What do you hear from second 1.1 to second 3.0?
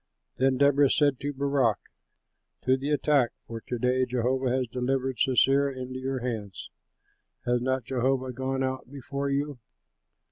to Barak, "To the